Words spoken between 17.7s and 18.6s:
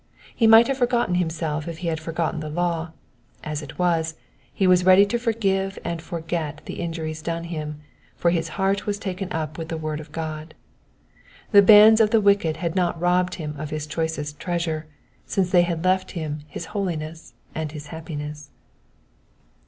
his happiness.